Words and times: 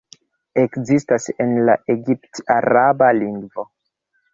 Ekzistas 0.61 1.29
en 1.45 1.55
la 1.69 1.77
egipt-araba 1.97 3.15
lingvo. 3.23 3.73